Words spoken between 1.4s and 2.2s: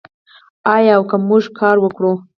کار وکړو؟